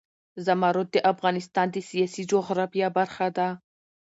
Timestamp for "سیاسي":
1.89-2.23